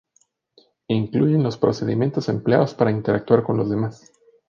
Incluyen 0.87 1.43
los 1.43 1.57
procedimientos 1.59 2.27
empleados 2.27 2.73
para 2.73 2.89
interactuar 2.89 3.43
con 3.43 3.57
los 3.57 3.69
demás. 3.69 4.11